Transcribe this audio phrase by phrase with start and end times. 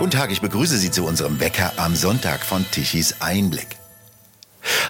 [0.00, 3.76] Guten Tag, ich begrüße Sie zu unserem Wecker am Sonntag von Tichys Einblick.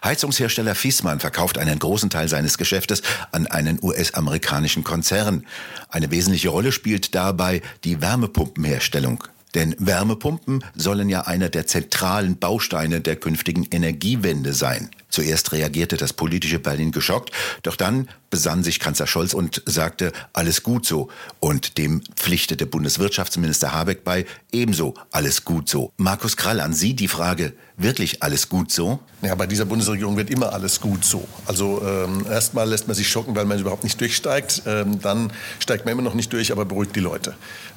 [0.05, 3.03] Heizungshersteller Fiesmann verkauft einen großen Teil seines Geschäftes
[3.33, 5.49] an einen US-amerikanischen Konzern.
[5.89, 9.25] Eine wesentliche Rolle spielt dabei die Wärmepumpenherstellung.
[9.55, 14.91] Denn Wärmepumpen sollen ja einer der zentralen Bausteine der künftigen Energiewende sein.
[15.09, 17.33] Zuerst reagierte das politische Berlin geschockt,
[17.65, 21.09] doch dann besann sich Kanzler Scholz und sagte, alles gut so.
[21.41, 25.93] Und dem pflichtete Bundeswirtschaftsminister Habeck bei, ebenso alles gut so.
[25.97, 28.99] Markus Krall, an Sie die Frage, wirklich alles gut so?
[29.23, 31.27] Ja, bei dieser Bundesregierung wird immer alles gut so.
[31.47, 34.63] Also ähm, erstmal lässt man sich schocken, weil man überhaupt nicht durchsteigt.
[34.67, 37.31] Ähm, dann steigt man immer noch nicht durch, aber beruhigt die Leute.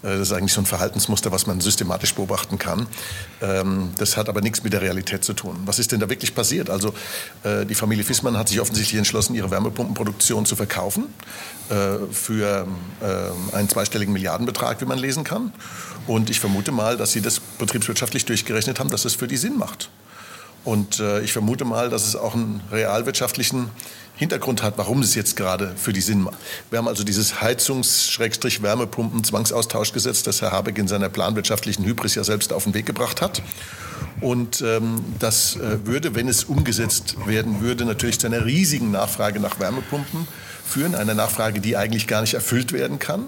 [0.04, 2.88] Äh, das ist eigentlich so ein Verhaltensmuster, was man systematisch beobachten kann.
[3.42, 5.58] Ähm, das hat aber nichts mit der Realität zu tun.
[5.66, 6.70] Was ist denn da wirklich passiert?
[6.70, 6.94] Also
[7.44, 11.06] äh, die Familie Fissmann hat sich offensichtlich entschlossen, ihre Wärmepumpenproduktion zu verkaufen
[11.70, 12.68] äh, für
[13.02, 15.54] äh, einen zweistelligen Milliardenbetrag, wie man lesen kann.
[16.08, 19.58] Und ich vermute mal, dass sie das betriebswirtschaftlich durchgerechnet haben, dass es für die Sinn
[19.58, 19.90] macht.
[20.64, 23.70] Und ich vermute mal, dass es auch einen realwirtschaftlichen
[24.16, 26.38] Hintergrund hat, warum es jetzt gerade für die Sinn macht.
[26.70, 32.66] Wir haben also dieses Heizungs-Wärmepumpen-Zwangsaustauschgesetz, das Herr Habeck in seiner planwirtschaftlichen Hybris ja selbst auf
[32.66, 33.42] den Weg gebracht hat.
[34.22, 39.40] Und ähm, das äh, würde, wenn es umgesetzt werden würde, natürlich zu einer riesigen Nachfrage
[39.40, 40.28] nach Wärmepumpen
[40.64, 40.94] führen.
[40.96, 43.26] Eine Nachfrage, die eigentlich gar nicht erfüllt werden kann.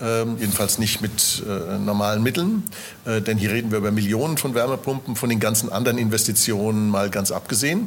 [0.00, 2.64] Ähm, jedenfalls nicht mit äh, normalen Mitteln.
[3.04, 7.10] Äh, denn hier reden wir über Millionen von Wärmepumpen, von den ganzen anderen Investitionen mal
[7.10, 7.86] ganz abgesehen.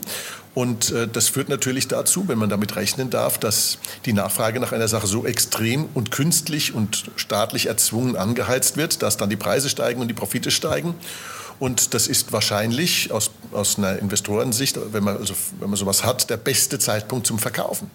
[0.54, 4.72] Und äh, das führt natürlich dazu, wenn man damit rechnen darf, dass die Nachfrage nach
[4.72, 9.68] einer Sache so extrem und künstlich und staatlich erzwungen angeheizt wird, dass dann die Preise
[9.70, 10.96] steigen und die Profite steigen.
[11.60, 16.30] Und das ist wahrscheinlich aus, aus einer Investorensicht, wenn man, also, wenn man sowas hat,
[16.30, 17.92] der beste Zeitpunkt zum Verkaufen.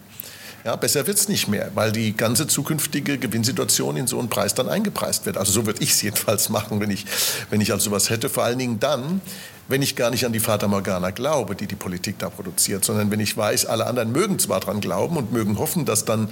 [0.65, 4.55] Ja, besser wird es nicht mehr, weil die ganze zukünftige Gewinnsituation in so einen Preis
[4.55, 5.37] dann eingepreist wird.
[5.37, 7.05] Also so würde ich es jedenfalls machen, wenn ich,
[7.51, 8.29] wenn ich also sowas hätte.
[8.29, 9.21] Vor allen Dingen dann,
[9.67, 13.11] wenn ich gar nicht an die Fata Morgana glaube, die die Politik da produziert, sondern
[13.11, 16.29] wenn ich weiß, alle anderen mögen zwar dran glauben und mögen hoffen, dass dann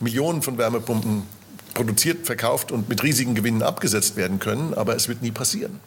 [0.00, 1.24] Millionen von Wärmepumpen
[1.74, 5.80] produziert, verkauft und mit riesigen Gewinnen abgesetzt werden können, aber es wird nie passieren.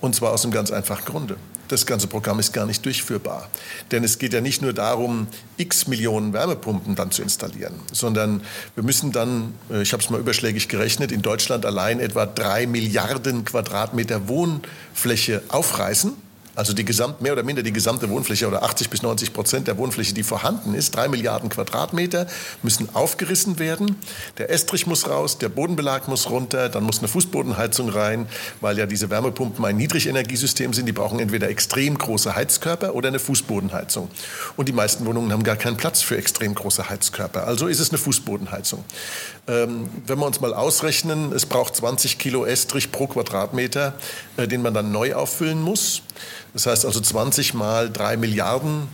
[0.00, 1.36] Und zwar aus einem ganz einfachen Grunde.
[1.68, 3.48] Das ganze Programm ist gar nicht durchführbar.
[3.90, 8.42] Denn es geht ja nicht nur darum, x Millionen Wärmepumpen dann zu installieren, sondern
[8.74, 12.66] wir müssen dann, äh, ich habe es mal überschlägig gerechnet, in Deutschland allein etwa drei
[12.66, 16.12] Milliarden Quadratmeter Wohnfläche aufreißen
[16.54, 19.76] also die gesamt, mehr oder minder die gesamte Wohnfläche oder 80 bis 90 Prozent der
[19.78, 22.26] Wohnfläche, die vorhanden ist, drei Milliarden Quadratmeter,
[22.62, 23.96] müssen aufgerissen werden.
[24.38, 28.26] Der Estrich muss raus, der Bodenbelag muss runter, dann muss eine Fußbodenheizung rein,
[28.60, 30.86] weil ja diese Wärmepumpen ein Niedrigenergiesystem sind.
[30.86, 34.08] Die brauchen entweder extrem große Heizkörper oder eine Fußbodenheizung.
[34.56, 37.46] Und die meisten Wohnungen haben gar keinen Platz für extrem große Heizkörper.
[37.46, 38.84] Also ist es eine Fußbodenheizung.
[39.46, 43.94] Ähm, wenn wir uns mal ausrechnen, es braucht 20 Kilo Estrich pro Quadratmeter,
[44.36, 46.02] äh, den man dann neu auffüllen muss.
[46.52, 48.88] Das heißt also 20 mal 3 Milliarden.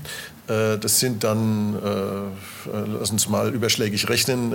[0.50, 4.52] Äh, das sind dann, äh, äh, lass uns mal überschlägig rechnen,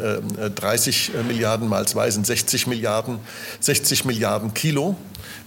[0.55, 3.19] 30 Milliarden mal 2 sind 60 Milliarden,
[3.61, 4.97] 60 Milliarden Kilo,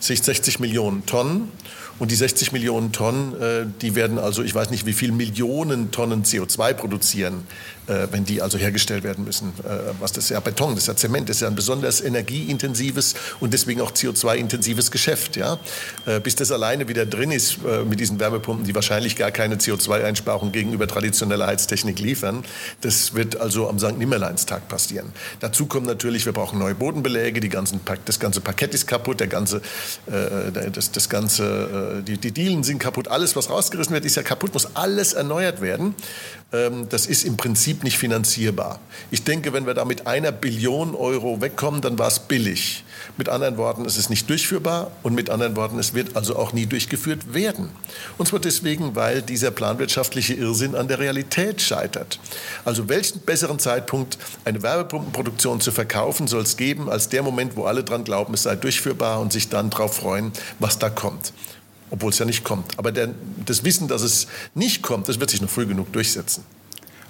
[0.00, 1.52] 60 Millionen Tonnen.
[1.98, 6.22] Und die 60 Millionen Tonnen, die werden also, ich weiß nicht, wie viel Millionen Tonnen
[6.22, 7.44] CO2 produzieren
[7.88, 9.48] äh, wenn die also hergestellt werden müssen.
[9.64, 12.02] Äh, was das ist ja Beton, das ist ja Zement, das ist ja ein besonders
[12.02, 15.36] energieintensives und deswegen auch CO2-intensives Geschäft.
[15.36, 15.58] Ja?
[16.04, 20.52] Äh, bis das alleine wieder drin ist mit diesen Wärmepumpen, die wahrscheinlich gar keine CO2-Einsparung
[20.52, 22.44] gegenüber traditioneller Heiztechnik liefern,
[22.82, 23.96] das wird also am St.
[23.96, 25.12] Nimmerleinstag passieren.
[25.40, 29.26] Dazu kommt natürlich, wir brauchen neue Bodenbeläge, die ganzen, das ganze Parkett ist kaputt, der
[29.26, 29.62] ganze,
[30.72, 34.54] das, das ganze, die, die Dielen sind kaputt, alles, was rausgerissen wird, ist ja kaputt,
[34.54, 35.94] muss alles erneuert werden.
[36.52, 38.80] Ähm, das ist im Prinzip nicht finanzierbar.
[39.10, 42.84] Ich denke, wenn wir da mit einer Billion Euro wegkommen, dann war es billig.
[43.16, 46.52] Mit anderen Worten, es ist nicht durchführbar und mit anderen Worten, es wird also auch
[46.52, 47.68] nie durchgeführt werden.
[48.16, 52.18] Und zwar deswegen, weil dieser planwirtschaftliche Irrsinn an der Realität scheitert.
[52.64, 57.64] Also welchen besseren Zeitpunkt, eine Werbepumpenproduktion zu verkaufen, soll es geben, als der Moment, wo
[57.64, 61.32] alle dran glauben, es sei durchführbar und sich dann darauf freuen, was da kommt
[61.90, 62.78] obwohl es ja nicht kommt.
[62.78, 63.10] Aber der,
[63.44, 66.44] das Wissen, dass es nicht kommt, das wird sich noch früh genug durchsetzen.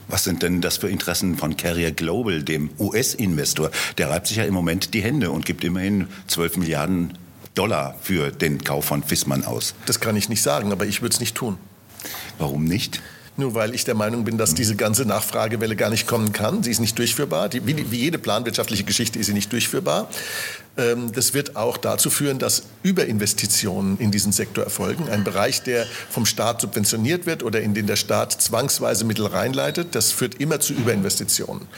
[0.09, 3.71] Was sind denn das für Interessen von Carrier Global, dem US-Investor?
[3.99, 7.19] Der reibt sich ja im Moment die Hände und gibt immerhin 12 Milliarden
[7.55, 9.75] Dollar für den Kauf von Fissmann aus.
[9.85, 11.59] Das kann ich nicht sagen, aber ich würde es nicht tun.
[12.39, 13.03] Warum nicht?
[13.39, 16.65] Nur weil ich der Meinung bin, dass diese ganze Nachfragewelle gar nicht kommen kann.
[16.65, 17.49] Sie ist nicht durchführbar.
[17.49, 20.09] Die, wie, wie, jede planwirtschaftliche Geschichte ist sie nicht durchführbar.
[20.77, 25.09] Ähm, das wird auch dazu führen, dass Überinvestitionen in diesen Sektor erfolgen.
[25.09, 29.95] Ein Bereich, der vom Staat subventioniert wird oder in den der Staat zwangsweise Mittel reinleitet,
[29.95, 31.69] das führt immer zu Überinvestitionen.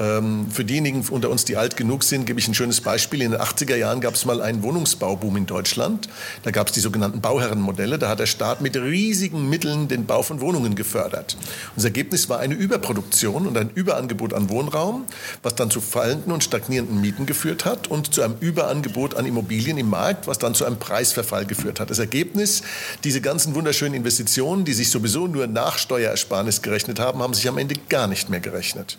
[0.00, 3.22] Ähm, für diejenigen unter uns, die alt genug sind, gebe ich ein schönes Beispiel.
[3.22, 6.08] In den 80er Jahren gab es mal einen Wohnungsbauboom in Deutschland.
[6.44, 7.98] Da gab es die sogenannten Bauherrenmodelle.
[7.98, 11.36] Da hat der Staat mit riesigen Mitteln den Bau von Wohnungen gefördert.
[11.38, 15.04] Und das Ergebnis war eine Überproduktion und ein Überangebot an Wohnraum,
[15.42, 19.78] was dann zu fallenden und stagnierenden Mieten geführt hat und zu einem Überangebot an Immobilien
[19.78, 21.90] im Markt, was dann zu einem Preisverfall geführt hat.
[21.90, 22.62] Das Ergebnis,
[23.02, 27.58] diese ganzen wunderschönen Investitionen, die sich sowieso nur nach Steuerersparnis gerechnet haben, haben sich am
[27.58, 28.98] Ende gar nicht mehr gerechnet.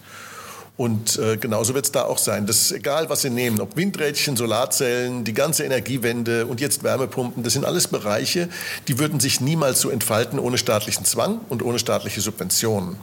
[0.79, 2.45] Und äh, genauso wird es da auch sein.
[2.45, 7.43] Das ist egal, was Sie nehmen, ob Windrädchen, Solarzellen, die ganze Energiewende und jetzt Wärmepumpen,
[7.43, 8.47] das sind alles Bereiche,
[8.87, 12.95] die würden sich niemals so entfalten ohne staatlichen Zwang und ohne staatliche Subventionen.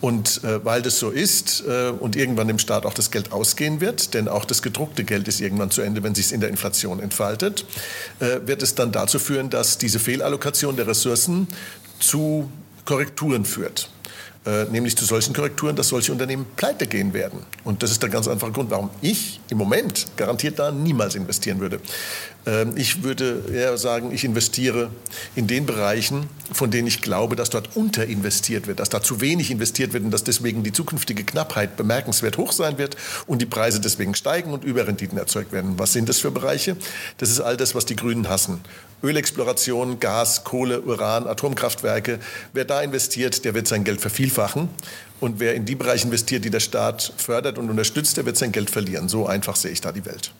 [0.00, 3.80] Und äh, weil das so ist äh, und irgendwann dem Staat auch das Geld ausgehen
[3.80, 6.50] wird, denn auch das gedruckte Geld ist irgendwann zu Ende, wenn sich es in der
[6.50, 7.66] Inflation entfaltet,
[8.18, 11.46] äh, wird es dann dazu führen, dass diese Fehlallokation der Ressourcen
[12.00, 12.50] zu
[12.84, 13.90] Korrekturen führt.
[14.46, 17.40] Äh, nämlich zu solchen Korrekturen, dass solche Unternehmen pleite gehen werden.
[17.64, 21.58] Und das ist der ganz einfache Grund, warum ich im Moment garantiert da niemals investieren
[21.58, 21.80] würde.
[22.46, 24.90] Ähm, ich würde eher sagen, ich investiere
[25.34, 29.50] in den Bereichen, von denen ich glaube, dass dort unterinvestiert wird, dass da zu wenig
[29.50, 32.96] investiert wird und dass deswegen die zukünftige Knappheit bemerkenswert hoch sein wird
[33.26, 35.78] und die Preise deswegen steigen und Überrenditen erzeugt werden.
[35.78, 36.76] Was sind das für Bereiche?
[37.18, 38.60] Das ist all das, was die Grünen hassen.
[39.02, 42.18] Ölexploration, Gas, Kohle, Uran, Atomkraftwerke.
[42.52, 44.68] Wer da investiert, der wird sein Geld vervielfachen.
[45.20, 48.52] Und wer in die Bereiche investiert, die der Staat fördert und unterstützt, der wird sein
[48.52, 49.08] Geld verlieren.
[49.08, 50.32] So einfach sehe ich da die Welt.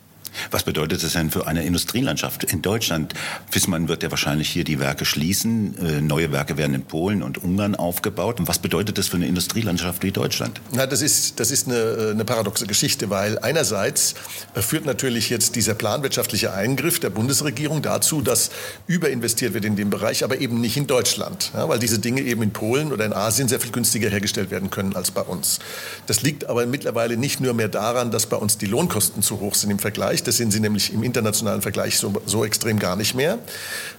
[0.50, 3.14] Was bedeutet das denn für eine Industrielandschaft in Deutschland?
[3.50, 5.78] Fissmann wird ja wahrscheinlich hier die Werke schließen.
[5.78, 8.40] Äh, neue Werke werden in Polen und Ungarn aufgebaut.
[8.40, 10.60] Und was bedeutet das für eine Industrielandschaft wie Deutschland?
[10.72, 14.14] Na, das ist, das ist eine, eine paradoxe Geschichte, weil einerseits
[14.54, 18.50] äh, führt natürlich jetzt dieser planwirtschaftliche Eingriff der Bundesregierung dazu, dass
[18.86, 22.42] überinvestiert wird in dem Bereich, aber eben nicht in Deutschland, ja, weil diese Dinge eben
[22.42, 25.58] in Polen oder in Asien sehr viel günstiger hergestellt werden können als bei uns.
[26.06, 29.54] Das liegt aber mittlerweile nicht nur mehr daran, dass bei uns die Lohnkosten zu hoch
[29.54, 33.14] sind im Vergleich, das sind sie nämlich im internationalen Vergleich so, so extrem gar nicht
[33.14, 33.38] mehr.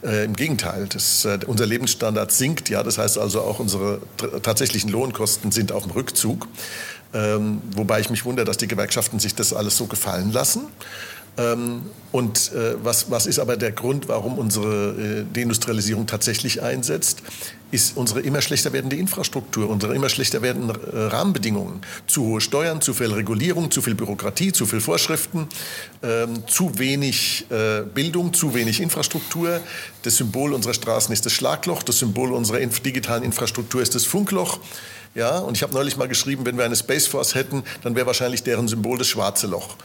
[0.04, 2.70] Äh, Im Gegenteil, das, äh, unser Lebensstandard sinkt.
[2.70, 4.02] Ja, das heißt also auch unsere
[4.42, 6.48] tatsächlichen Lohnkosten sind auf dem Rückzug.
[7.14, 10.68] Ähm, wobei ich mich wundere, dass die Gewerkschaften sich das alles so gefallen lassen.
[11.38, 17.22] Ähm, und äh, was, was ist aber der Grund, warum unsere äh, Deindustrialisierung tatsächlich einsetzt?
[17.69, 21.81] Ist unsere immer schlechter werdende Infrastruktur, unsere immer schlechter werdenden äh, Rahmenbedingungen.
[22.07, 25.48] Zu hohe Steuern, zu viel Regulierung, zu viel Bürokratie, zu viel Vorschriften,
[26.01, 29.60] ähm, zu wenig äh, Bildung, zu wenig Infrastruktur.
[30.04, 34.06] Das Symbol unserer Straßen ist das Schlagloch, das Symbol unserer inf digitalen Infrastruktur ist das
[34.06, 34.60] Funkloch.
[35.13, 38.06] Ja, und ich habe neulich mal geschrieben, wenn wir eine Space Force hätten, dann wäre
[38.06, 39.75] wahrscheinlich deren Symbol das schwarze Loch.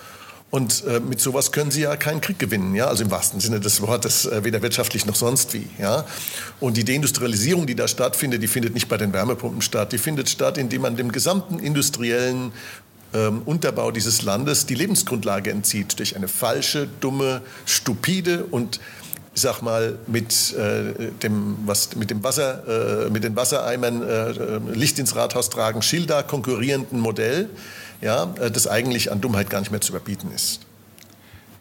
[0.52, 3.58] Und äh, mit sowas können sie ja keinen Krieg gewinnen, ja, also im wahrsten Sinne
[3.58, 6.04] des Wortes, äh, weder wirtschaftlich noch sonst wie, ja.
[6.60, 10.28] Und die Deindustrialisierung, die da stattfindet, die findet nicht bei den Wärmepumpen statt, die findet
[10.28, 12.52] statt, indem man dem gesamten industriellen
[13.14, 18.78] ähm, Unterbau dieses Landes die Lebensgrundlage entzieht durch eine falsche, dumme, stupide und
[19.34, 24.31] ich sag mal, mit, äh, dem, was, mit, dem Wasser, äh, mit den Wassereimern äh,
[24.31, 27.48] äh Licht ins Rathaus tragen, Schilder konkurrierenden Modell,
[28.02, 30.60] ja, äh, das eigentlich an Dummheit gar nicht mehr zu überbieten ist.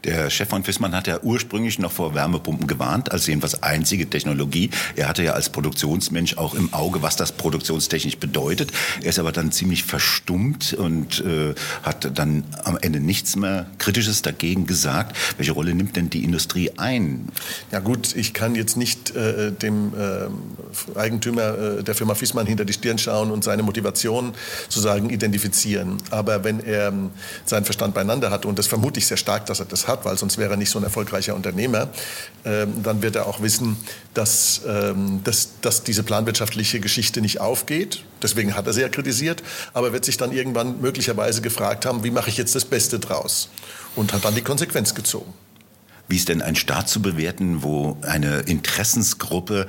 [0.04, 4.72] Der Chef von Fissmann hat ja ursprünglich noch vor Wärmepumpen gewarnt, als jedenfalls einzige Technologie.
[4.96, 8.72] Er hatte ja als Produktionsmensch auch im Auge, was das produktionstechnisch bedeutet.
[9.02, 11.54] Er ist aber dann ziemlich verstummt und äh,
[11.84, 15.16] hat dann am Ende nichts mehr Kritisches dagegen gesagt.
[15.38, 17.28] Welche Rolle nimmt denn die Industrie ein?
[17.72, 22.74] Ja gut, ich kann jetzt nicht äh, dem äh, Eigentümer der Firma Fissmann hinter die
[22.74, 24.34] Stirn schauen und seine Motivation
[24.64, 25.98] sozusagen identifizieren.
[26.10, 27.12] Aber wenn er ähm,
[27.46, 30.06] seinen Verstand beieinander hat, und das vermute ich sehr stark, dass er das hat, hat,
[30.06, 31.90] weil sonst wäre er nicht so ein erfolgreicher Unternehmer,
[32.46, 33.78] ähm, dann wird er auch wissen,
[34.14, 38.04] dass, ähm, dass, dass diese planwirtschaftliche Geschichte nicht aufgeht.
[38.24, 39.44] Deswegen hat er sie ja kritisiert,
[39.74, 43.00] aber er wird sich dann irgendwann möglicherweise gefragt haben, wie mache ich jetzt das Beste
[43.00, 43.50] draus?
[43.96, 45.34] Und hat dann die Konsequenz gezogen.
[46.08, 49.68] Wie ist denn ein Staat zu bewerten, wo eine Interessensgruppe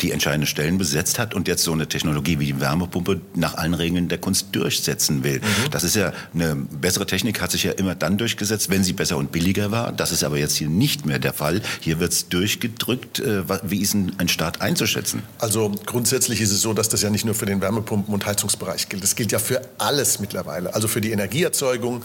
[0.00, 3.74] die entscheidende Stellen besetzt hat und jetzt so eine Technologie wie die Wärmepumpe nach allen
[3.74, 5.40] Regeln der Kunst durchsetzen will.
[5.40, 5.70] Mhm.
[5.70, 9.16] Das ist ja eine bessere Technik, hat sich ja immer dann durchgesetzt, wenn sie besser
[9.16, 9.92] und billiger war.
[9.92, 11.60] Das ist aber jetzt hier nicht mehr der Fall.
[11.80, 13.18] Hier wird es durchgedrückt.
[13.20, 15.22] Äh, wie ist ein Staat einzuschätzen?
[15.38, 18.88] Also grundsätzlich ist es so, dass das ja nicht nur für den Wärmepumpen- und Heizungsbereich
[18.88, 19.02] gilt.
[19.02, 20.74] Das gilt ja für alles mittlerweile.
[20.74, 22.02] Also für die Energieerzeugung,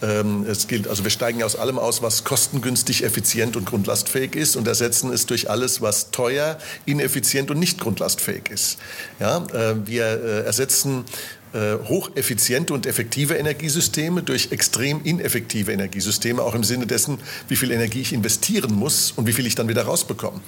[0.00, 4.68] es gilt, also wir steigen aus allem aus, was kostengünstig, effizient und grundlastfähig ist und
[4.68, 8.78] ersetzen es durch alles, was teuer, ineffizient und nicht grundlastfähig ist.
[9.18, 11.04] Ja, äh, wir äh, ersetzen
[11.52, 17.70] äh, hocheffiziente und effektive Energiesysteme durch extrem ineffektive Energiesysteme, auch im Sinne dessen, wie viel
[17.70, 20.40] Energie ich investieren muss und wie viel ich dann wieder rausbekomme.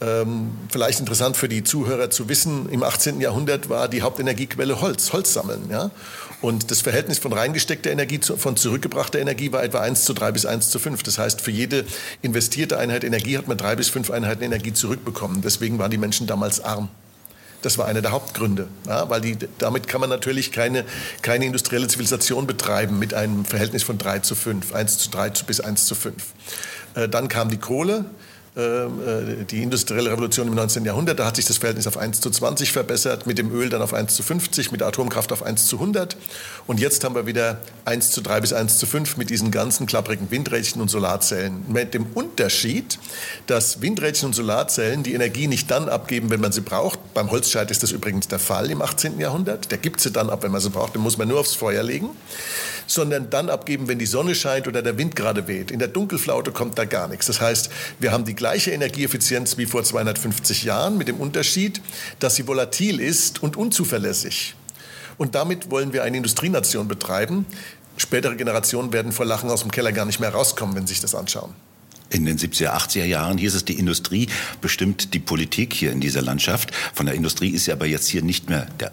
[0.00, 3.20] Ähm, vielleicht interessant für die Zuhörer zu wissen, im 18.
[3.20, 5.68] Jahrhundert war die Hauptenergiequelle Holz, Holz sammeln.
[5.70, 5.90] Ja?
[6.40, 10.32] Und das Verhältnis von reingesteckter Energie zu, von zurückgebrachter Energie war etwa 1 zu 3
[10.32, 11.02] bis 1 zu 5.
[11.02, 11.84] Das heißt, für jede
[12.22, 15.40] investierte Einheit Energie hat man drei bis fünf Einheiten Energie zurückbekommen.
[15.42, 16.88] Deswegen waren die Menschen damals arm.
[17.62, 20.84] Das war einer der Hauptgründe, ja, weil die, damit kann man natürlich keine,
[21.22, 25.60] keine industrielle Zivilisation betreiben mit einem Verhältnis von 3 zu 5, 1 zu 3 bis
[25.60, 26.22] 1 zu 5.
[26.94, 28.04] Äh, dann kam die Kohle,
[28.56, 30.84] die industrielle Revolution im 19.
[30.84, 33.82] Jahrhundert, da hat sich das Verhältnis auf 1 zu 20 verbessert, mit dem Öl dann
[33.82, 36.16] auf 1 zu 50, mit der Atomkraft auf 1 zu 100.
[36.68, 39.86] Und jetzt haben wir wieder 1 zu 3 bis 1 zu 5 mit diesen ganzen
[39.86, 41.64] klapprigen Windrädchen und Solarzellen.
[41.66, 43.00] Mit dem Unterschied,
[43.48, 47.00] dass Windrädchen und Solarzellen die Energie nicht dann abgeben, wenn man sie braucht.
[47.12, 49.18] Beim Holzscheit ist das übrigens der Fall im 18.
[49.18, 49.72] Jahrhundert.
[49.72, 50.94] Der gibt sie dann ab, wenn man sie braucht.
[50.94, 52.10] Den muss man nur aufs Feuer legen
[52.86, 55.70] sondern dann abgeben, wenn die Sonne scheint oder der Wind gerade weht.
[55.70, 57.26] In der Dunkelflaute kommt da gar nichts.
[57.26, 61.80] Das heißt, wir haben die gleiche Energieeffizienz wie vor 250 Jahren mit dem Unterschied,
[62.18, 64.54] dass sie volatil ist und unzuverlässig.
[65.16, 67.46] Und damit wollen wir eine Industrienation betreiben.
[67.96, 71.00] Spätere Generationen werden vor Lachen aus dem Keller gar nicht mehr rauskommen, wenn sie sich
[71.00, 71.54] das anschauen
[72.10, 74.28] in den 70er, 80er Jahren hieß es, die Industrie
[74.60, 76.70] bestimmt die Politik hier in dieser Landschaft.
[76.94, 78.92] Von der Industrie ist ja aber jetzt hier nicht mehr, der,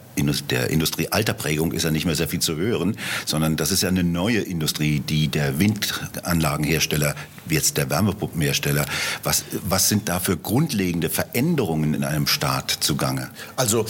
[0.50, 4.04] der Industriealterprägung ist ja nicht mehr sehr viel zu hören, sondern das ist ja eine
[4.04, 7.16] neue Industrie, die der Windanlagenhersteller,
[7.50, 8.86] jetzt der Wärmepumpenhersteller.
[9.24, 13.30] Was, was sind da für grundlegende Veränderungen in einem Staat zugange?
[13.56, 13.86] Also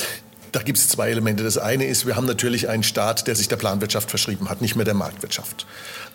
[0.51, 1.43] da gibt es zwei Elemente.
[1.43, 4.75] Das eine ist, wir haben natürlich einen Staat, der sich der Planwirtschaft verschrieben hat, nicht
[4.75, 5.65] mehr der Marktwirtschaft.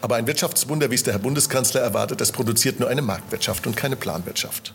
[0.01, 3.77] Aber ein Wirtschaftswunder, wie es der Herr Bundeskanzler erwartet, das produziert nur eine Marktwirtschaft und
[3.77, 4.75] keine Planwirtschaft.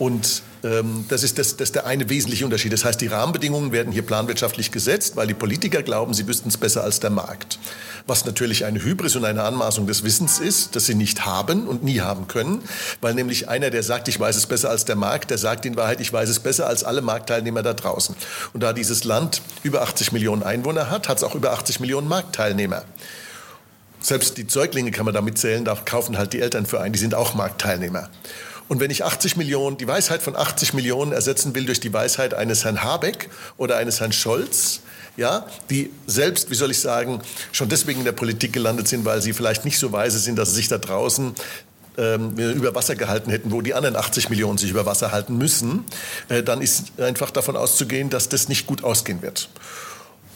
[0.00, 2.72] Und ähm, das, ist das, das ist der eine wesentliche Unterschied.
[2.72, 6.56] Das heißt, die Rahmenbedingungen werden hier planwirtschaftlich gesetzt, weil die Politiker glauben, sie wüssten es
[6.56, 7.58] besser als der Markt.
[8.06, 11.84] Was natürlich eine Hybris und eine Anmaßung des Wissens ist, das sie nicht haben und
[11.84, 12.62] nie haben können,
[13.02, 15.76] weil nämlich einer, der sagt, ich weiß es besser als der Markt, der sagt in
[15.76, 18.16] Wahrheit, ich weiß es besser als alle Marktteilnehmer da draußen.
[18.54, 22.08] Und da dieses Land über 80 Millionen Einwohner hat, hat es auch über 80 Millionen
[22.08, 22.84] Marktteilnehmer.
[24.00, 26.98] Selbst die Säuglinge kann man da mitzählen, da kaufen halt die Eltern für ein, die
[26.98, 28.08] sind auch Marktteilnehmer.
[28.70, 32.34] Und wenn ich 80 Millionen, die Weisheit von 80 Millionen ersetzen will durch die Weisheit
[32.34, 34.82] eines Herrn Habeck oder eines Herrn Scholz,
[35.16, 39.20] ja, die selbst, wie soll ich sagen, schon deswegen in der Politik gelandet sind, weil
[39.22, 41.34] sie vielleicht nicht so weise sind, dass sie sich da draußen
[41.98, 45.84] ähm, über Wasser gehalten hätten, wo die anderen 80 Millionen sich über Wasser halten müssen,
[46.28, 49.48] äh, dann ist einfach davon auszugehen, dass das nicht gut ausgehen wird.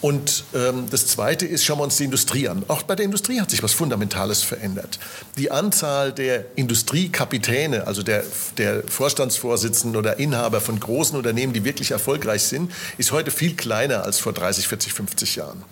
[0.05, 2.63] Und ähm, das Zweite ist, schauen wir uns die Industrie an.
[2.69, 4.99] Auch bei der Industrie hat sich was Fundamentales verändert.
[5.39, 8.23] Die Anzahl der Industriekapitäne, also der,
[8.59, 14.05] der Vorstandsvorsitzenden oder Inhaber von großen Unternehmen, die wirklich erfolgreich sind, ist heute viel kleiner
[14.05, 15.65] als vor 30, 40, 50 Jahren.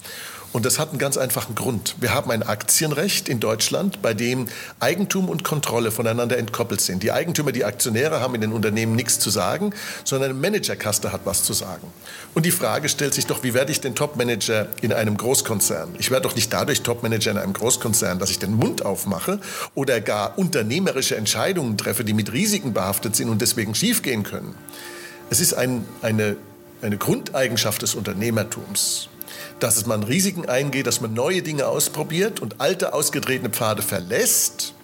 [0.52, 1.96] Und das hat einen ganz einfachen Grund.
[1.98, 4.48] Wir haben ein Aktienrecht in Deutschland, bei dem
[4.80, 7.02] Eigentum und Kontrolle voneinander entkoppelt sind.
[7.02, 9.72] Die Eigentümer, die Aktionäre haben in den Unternehmen nichts zu sagen,
[10.04, 11.86] sondern eine Managerkaste hat was zu sagen.
[12.34, 15.94] Und die Frage stellt sich doch, wie werde ich denn Topmanager in einem Großkonzern?
[15.98, 19.40] Ich werde doch nicht dadurch Topmanager in einem Großkonzern, dass ich den Mund aufmache
[19.74, 24.54] oder gar unternehmerische Entscheidungen treffe, die mit Risiken behaftet sind und deswegen schiefgehen können.
[25.30, 26.36] Es ist ein, eine,
[26.82, 29.08] eine Grundeigenschaft des Unternehmertums
[29.60, 34.74] dass man Risiken eingeht, dass man neue Dinge ausprobiert und alte ausgetretene Pfade verlässt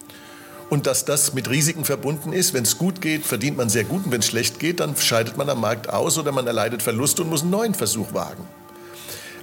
[0.70, 2.54] und dass das mit Risiken verbunden ist.
[2.54, 5.36] Wenn es gut geht, verdient man sehr gut und wenn es schlecht geht, dann scheidet
[5.36, 8.46] man am Markt aus oder man erleidet Verluste und muss einen neuen Versuch wagen.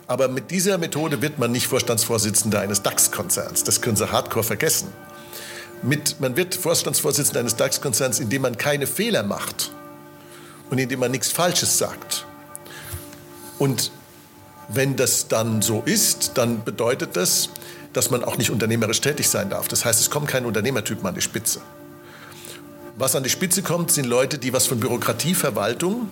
[0.08, 3.64] Aber mit dieser Methode wird man nicht Vorstandsvorsitzender eines DAX-Konzerns.
[3.64, 4.90] Das können Sie hardcore vergessen.
[5.82, 9.72] Mit, man wird Vorstandsvorsitzender eines DAX-Konzerns, indem man keine Fehler macht
[10.70, 12.26] und indem man nichts Falsches sagt.
[13.58, 13.92] Und
[14.68, 17.50] wenn das dann so ist, dann bedeutet das,
[17.94, 19.68] dass man auch nicht unternehmerisch tätig sein darf.
[19.68, 21.62] Das heißt, es kommt kein Unternehmertyp an die Spitze.
[22.98, 26.10] Was an die Spitze kommt, sind Leute, die was von Bürokratie, Verwaltung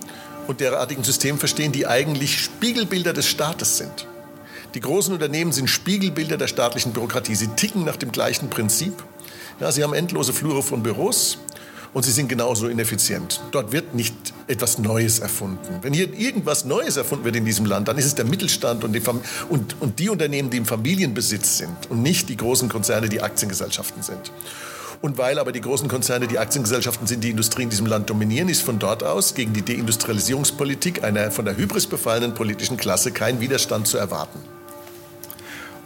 [0.47, 4.07] und derartigen Systemen verstehen, die eigentlich Spiegelbilder des Staates sind.
[4.73, 7.35] Die großen Unternehmen sind Spiegelbilder der staatlichen Bürokratie.
[7.35, 9.03] Sie ticken nach dem gleichen Prinzip.
[9.59, 11.37] Ja, sie haben endlose Flure von Büros
[11.93, 13.41] und sie sind genauso ineffizient.
[13.51, 14.15] Dort wird nicht
[14.47, 15.79] etwas Neues erfunden.
[15.81, 18.93] Wenn hier irgendwas Neues erfunden wird in diesem Land, dann ist es der Mittelstand und
[18.93, 19.01] die,
[19.49, 24.01] und, und die Unternehmen, die im Familienbesitz sind und nicht die großen Konzerne, die Aktiengesellschaften
[24.01, 24.31] sind.
[25.01, 28.47] Und weil aber die großen Konzerne die Aktiengesellschaften sind, die Industrie in diesem Land dominieren,
[28.47, 33.41] ist von dort aus gegen die Deindustrialisierungspolitik einer von der Hybris befallenen politischen Klasse kein
[33.41, 34.39] Widerstand zu erwarten.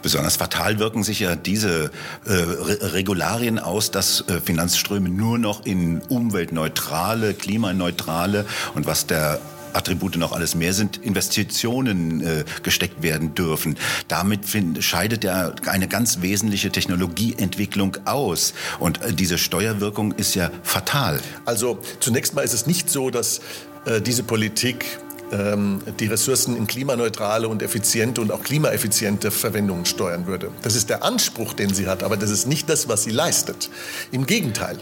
[0.02, 1.90] Besonders fatal wirken sich ja diese
[2.24, 9.40] äh, Regularien aus, dass äh, Finanzströme nur noch in umweltneutrale, klimaneutrale und was der
[9.72, 13.76] Attribute noch alles mehr sind, Investitionen äh, gesteckt werden dürfen.
[14.08, 18.54] Damit find, scheidet ja eine ganz wesentliche Technologieentwicklung aus.
[18.78, 21.20] Und äh, diese Steuerwirkung ist ja fatal.
[21.44, 23.40] Also zunächst mal ist es nicht so, dass
[23.84, 24.98] äh, diese Politik
[25.30, 30.50] die Ressourcen in klimaneutrale und effiziente und auch klimaeffiziente Verwendungen steuern würde.
[30.62, 33.70] Das ist der Anspruch, den sie hat, aber das ist nicht das, was sie leistet.
[34.10, 34.78] Im Gegenteil.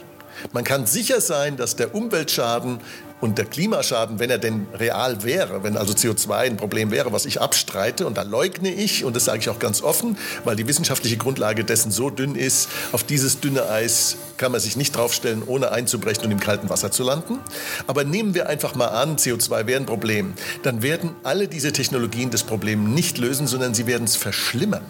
[0.52, 2.80] Man kann sicher sein, dass der Umweltschaden
[3.20, 7.24] und der Klimaschaden, wenn er denn real wäre, wenn also CO2 ein Problem wäre, was
[7.24, 10.68] ich abstreite, und da leugne ich, und das sage ich auch ganz offen, weil die
[10.68, 15.42] wissenschaftliche Grundlage dessen so dünn ist, auf dieses dünne Eis kann man sich nicht draufstellen,
[15.46, 17.38] ohne einzubrechen und im kalten Wasser zu landen.
[17.86, 22.30] Aber nehmen wir einfach mal an, CO2 wäre ein Problem, dann werden alle diese Technologien
[22.30, 24.84] das Problem nicht lösen, sondern sie werden es verschlimmern.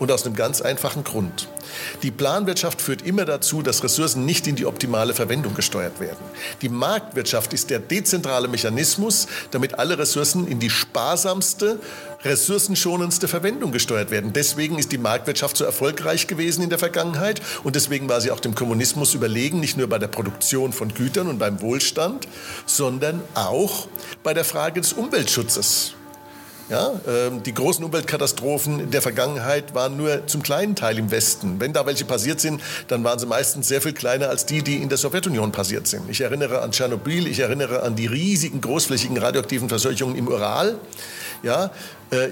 [0.00, 1.46] Und aus einem ganz einfachen Grund.
[2.02, 6.24] Die Planwirtschaft führt immer dazu, dass Ressourcen nicht in die optimale Verwendung gesteuert werden.
[6.62, 11.78] Die Marktwirtschaft ist der dezentrale Mechanismus, damit alle Ressourcen in die sparsamste,
[12.24, 14.32] ressourcenschonendste Verwendung gesteuert werden.
[14.32, 18.40] Deswegen ist die Marktwirtschaft so erfolgreich gewesen in der Vergangenheit und deswegen war sie auch
[18.40, 22.26] dem Kommunismus überlegen, nicht nur bei der Produktion von Gütern und beim Wohlstand,
[22.64, 23.86] sondern auch
[24.22, 25.94] bei der Frage des Umweltschutzes.
[26.70, 31.58] Ja, ähm, die großen Umweltkatastrophen in der Vergangenheit waren nur zum kleinen Teil im Westen.
[31.58, 34.76] Wenn da welche passiert sind, dann waren sie meistens sehr viel kleiner als die, die
[34.76, 36.08] in der Sowjetunion passiert sind.
[36.08, 40.78] Ich erinnere an Tschernobyl, ich erinnere an die riesigen großflächigen radioaktiven Verseuchungen im Ural.
[41.42, 41.72] Ja,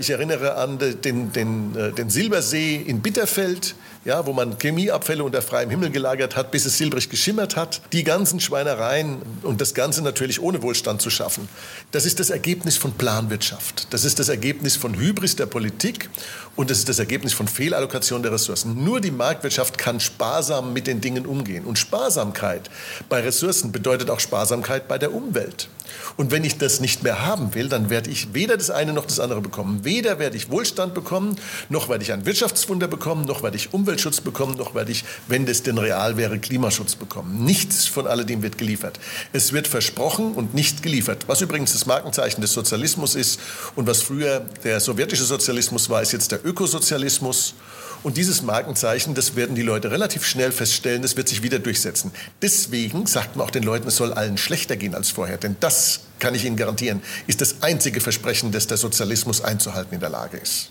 [0.01, 5.43] ich erinnere an den, den, äh, den Silbersee in Bitterfeld, ja, wo man Chemieabfälle unter
[5.43, 7.81] freiem Himmel gelagert hat, bis es silbrig geschimmert hat.
[7.93, 11.49] Die ganzen Schweinereien und das Ganze natürlich ohne Wohlstand zu schaffen.
[11.93, 13.93] Das ist das Ergebnis von Planwirtschaft.
[13.93, 16.11] Das ist das Ergebnis von Hybris der Politik
[16.57, 18.83] und das ist das Ergebnis von Fehlallokation der Ressourcen.
[18.83, 21.65] Nur die Marktwirtschaft kann sparsam mit den Dingen umgehen.
[21.65, 22.71] Und Sparsamkeit
[23.09, 25.69] bei Ressourcen bedeutet auch Sparsamkeit bei der Umwelt.
[26.17, 29.07] Und wenn ich das nicht mehr haben will, dann werde ich weder das eine noch
[29.07, 29.68] das andere bekommen.
[29.83, 31.37] Weder werde ich Wohlstand bekommen,
[31.69, 35.47] noch werde ich ein Wirtschaftswunder bekommen, noch werde ich Umweltschutz bekommen, noch werde ich, wenn
[35.47, 37.45] das denn real wäre, Klimaschutz bekommen.
[37.45, 38.99] Nichts von alledem wird geliefert.
[39.33, 41.25] Es wird versprochen und nicht geliefert.
[41.27, 43.41] Was übrigens das Markenzeichen des Sozialismus ist
[43.77, 47.55] und was früher der sowjetische Sozialismus war, ist jetzt der Ökosozialismus.
[48.03, 52.13] Und dieses Markenzeichen, das werden die Leute relativ schnell feststellen, das wird sich wieder durchsetzen.
[52.43, 55.37] Deswegen sagt man auch den Leuten, es soll allen schlechter gehen als vorher.
[55.37, 60.01] Denn das, kann ich Ihnen garantieren, ist das einzige Versprechen, das der Sozialismus einzuhalten in
[60.01, 60.71] der Lage ist.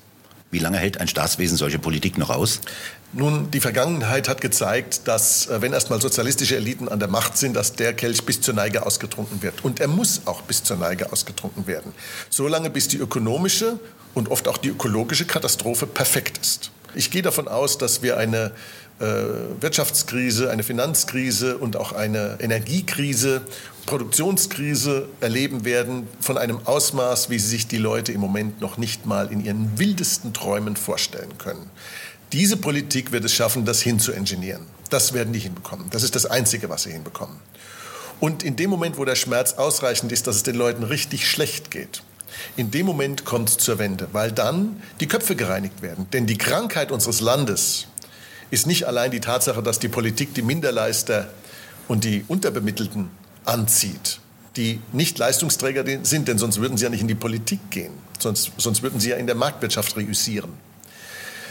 [0.50, 2.62] Wie lange hält ein Staatswesen solche Politik noch aus?
[3.12, 7.54] Nun, die Vergangenheit hat gezeigt, dass äh, wenn erstmal sozialistische Eliten an der Macht sind,
[7.54, 9.66] dass der Kelch bis zur Neige ausgetrunken wird.
[9.66, 11.92] Und er muss auch bis zur Neige ausgetrunken werden.
[12.30, 13.78] Solange bis die ökonomische
[14.14, 16.72] und oft auch die ökologische Katastrophe perfekt ist.
[16.98, 18.52] Ich gehe davon aus, dass wir eine
[19.00, 19.06] äh,
[19.62, 23.42] Wirtschaftskrise, eine Finanzkrise und auch eine Energiekrise,
[23.86, 29.06] Produktionskrise erleben werden von einem Ausmaß, wie sie sich die Leute im Moment noch nicht
[29.06, 31.70] mal in ihren wildesten Träumen vorstellen können.
[32.34, 34.66] Diese Politik wird es schaffen, das hinzuingenieren.
[34.90, 35.90] Das werden die hinbekommen.
[35.92, 37.38] Das ist das Einzige, was sie hinbekommen.
[38.20, 41.70] Und in dem Moment, wo der Schmerz ausreichend ist, dass es den Leuten richtig schlecht
[41.70, 42.02] geht,
[42.56, 46.08] in dem Moment kommt es zur Wende, weil dann die Köpfe gereinigt werden.
[46.14, 47.88] Denn die Krankheit unseres Landes
[48.52, 51.30] ist nicht allein die Tatsache, dass die Politik die Minderleister
[51.88, 53.10] und die Unterbemittelten
[53.46, 54.20] anzieht,
[54.56, 58.52] die nicht Leistungsträger sind, denn sonst würden sie ja nicht in die Politik gehen, sonst,
[58.58, 60.52] sonst würden sie ja in der Marktwirtschaft reüssieren.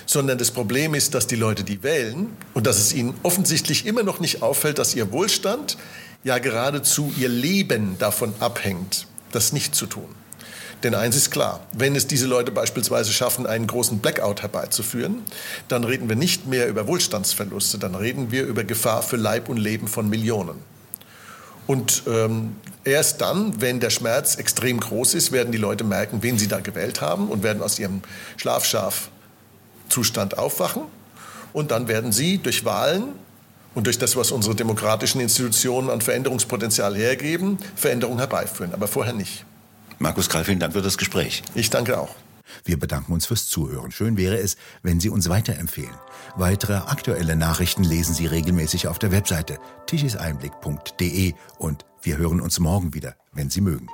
[0.07, 4.03] Sondern das Problem ist, dass die Leute, die wählen, und dass es ihnen offensichtlich immer
[4.03, 5.77] noch nicht auffällt, dass ihr Wohlstand,
[6.23, 10.09] ja geradezu ihr Leben davon abhängt, das nicht zu tun.
[10.83, 15.23] Denn eins ist klar, wenn es diese Leute beispielsweise schaffen, einen großen Blackout herbeizuführen,
[15.69, 19.57] dann reden wir nicht mehr über Wohlstandsverluste, dann reden wir über Gefahr für Leib und
[19.57, 20.63] Leben von Millionen.
[21.67, 26.39] Und ähm, erst dann, wenn der Schmerz extrem groß ist, werden die Leute merken, wen
[26.39, 28.03] sie da gewählt haben und werden aus ihrem
[28.37, 30.83] Schlafschaf-Zustand aufwachen.
[31.53, 33.15] Und dann werden sie durch Wahlen
[33.75, 38.73] und durch das, was unsere demokratischen Institutionen an Veränderungspotenzial hergeben, Veränderungen herbeiführen.
[38.73, 39.45] Aber vorher nicht.
[39.99, 41.43] Markus Krall, vielen Dank für das Gespräch.
[41.55, 42.15] Ich danke auch.
[42.65, 43.91] Wir bedanken uns fürs Zuhören.
[43.91, 45.95] Schön wäre es, wenn Sie uns weiterempfehlen.
[46.37, 52.95] Weitere aktuelle Nachrichten lesen Sie regelmäßig auf der Webseite tichiseinblick.de und wir hören uns morgen
[52.95, 53.89] wieder, wenn Sie mögen.